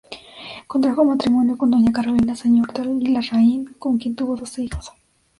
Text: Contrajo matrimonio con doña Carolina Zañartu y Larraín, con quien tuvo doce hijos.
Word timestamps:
Contrajo 0.71 1.05
matrimonio 1.11 1.53
con 1.59 1.69
doña 1.73 1.91
Carolina 1.91 2.35
Zañartu 2.35 2.97
y 3.01 3.07
Larraín, 3.09 3.65
con 3.77 3.99
quien 3.99 4.15
tuvo 4.15 4.35
doce 4.35 4.63
hijos. 4.63 4.93